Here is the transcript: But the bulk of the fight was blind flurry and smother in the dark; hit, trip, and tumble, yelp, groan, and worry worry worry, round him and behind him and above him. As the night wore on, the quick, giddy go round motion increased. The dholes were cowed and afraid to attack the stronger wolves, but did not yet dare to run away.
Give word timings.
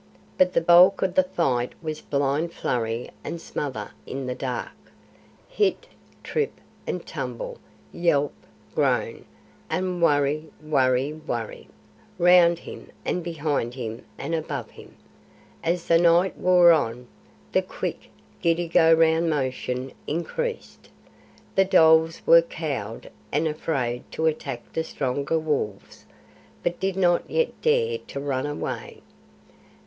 But 0.35 0.53
the 0.53 0.61
bulk 0.61 1.03
of 1.03 1.13
the 1.13 1.21
fight 1.21 1.73
was 1.79 2.01
blind 2.01 2.53
flurry 2.53 3.11
and 3.23 3.39
smother 3.39 3.91
in 4.07 4.25
the 4.25 4.33
dark; 4.33 4.71
hit, 5.47 5.85
trip, 6.23 6.53
and 6.87 7.05
tumble, 7.05 7.59
yelp, 7.93 8.33
groan, 8.73 9.25
and 9.69 10.01
worry 10.01 10.49
worry 10.59 11.13
worry, 11.13 11.67
round 12.17 12.57
him 12.57 12.89
and 13.05 13.23
behind 13.23 13.75
him 13.75 14.03
and 14.17 14.33
above 14.33 14.71
him. 14.71 14.97
As 15.63 15.85
the 15.85 15.99
night 15.99 16.35
wore 16.35 16.71
on, 16.71 17.07
the 17.51 17.61
quick, 17.61 18.09
giddy 18.41 18.67
go 18.67 18.91
round 18.91 19.29
motion 19.29 19.91
increased. 20.07 20.89
The 21.53 21.65
dholes 21.65 22.23
were 22.25 22.41
cowed 22.41 23.11
and 23.31 23.47
afraid 23.47 24.11
to 24.13 24.25
attack 24.25 24.73
the 24.73 24.83
stronger 24.83 25.37
wolves, 25.37 26.05
but 26.63 26.79
did 26.79 26.95
not 26.95 27.29
yet 27.29 27.51
dare 27.61 27.99
to 27.99 28.19
run 28.19 28.47
away. 28.47 29.03